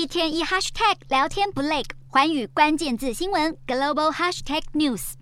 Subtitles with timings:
[0.00, 5.12] 一天一 hashtag 聊天不累，环宇关键字新闻 global hashtag news。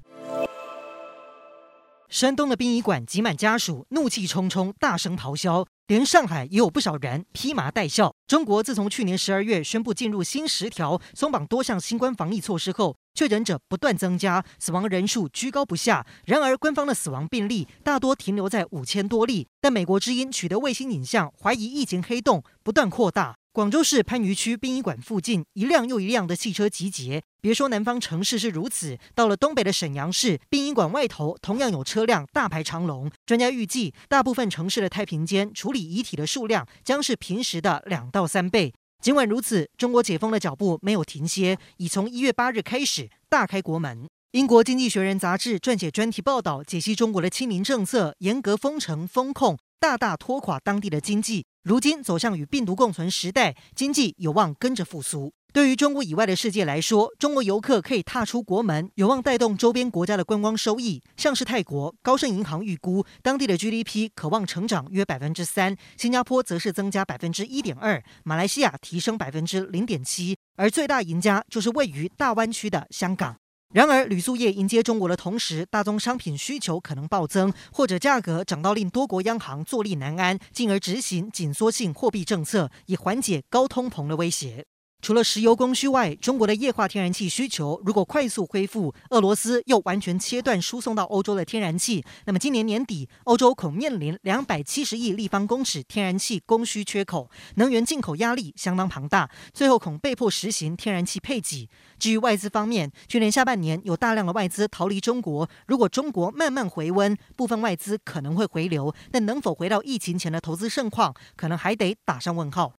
[2.08, 5.66] 山东的殡仪馆挤满家属，怒气冲冲，大声咆哮。
[5.88, 8.14] 连上海也有不少人披麻戴孝。
[8.28, 16.06] 中国自从去年十二月宣布进入新十条，松绑多项新冠防疫措施后，确诊者不断增加，死亡人数居高不下。
[16.24, 19.48] 然而，官方的死亡病例大多停留在五千多例。
[19.60, 23.34] 但美国之音取得卫星影像，怀疑疫情黑洞不断扩大。
[23.58, 27.20] 广州市番禺区殡仪馆附近，一辆又一辆的汽车集结。
[27.40, 33.10] 别说南方城市是如此，到了东北的沈阳市，殡仪馆外头同样有车辆大排长龙。
[33.26, 38.72] 专家预计，大部分城市的太平间处理遗体的数量将是平时的两到三倍。
[39.02, 44.06] 尽管如此，中国解封的脚步没有停歇，已从一月八日开始大开国门。
[44.30, 51.44] 英国《经济学人》杂志撰写专题报道，解析中国的清零政策、严格封城封控，大大拖垮当地的经济。
[51.68, 55.30] 如今走向与病毒共存时代，经济有望跟着复苏。
[55.52, 61.02] 对于中国以外的世界来说，中国游客可以踏出国门，有望带动周边国家的观光收益。
[61.18, 73.36] 像是泰国，高盛银行预估当地的 GDP 可望成长约百分之三，新加坡则是增加百分之一点二，马来西亚提升百分之零点七，而最大赢家就是位于大湾区的香港。
[73.74, 84.64] 然而，旅塑业迎接中国的同时，大宗商品需求可能暴增，或者价格涨到令多国央行坐立难安，进而执行紧缩性货币政策，以缓解高通膨的威胁。
[85.00, 101.70] 除了石油供需外，中国的液化天然气需求如果快速恢复，俄罗斯又完全切断输送到欧洲的天然气，那么今年年底，欧洲恐面临两百七十亿立方公尺天然气供需缺口，能源进口压力相当庞大，最后恐被迫实行天然气配给。
[101.98, 112.74] 至于外资方面，去年下半年有大量的外资逃离中国，如果中国慢慢回温，部分外资可能会回流，但能否回到疫情前的投资盛况，可能还得打上问号。